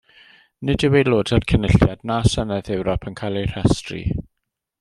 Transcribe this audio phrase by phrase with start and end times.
[0.69, 4.05] Nid yw Aelodau'r Cynulliad na Senedd Ewrop yn cael eu rhestru.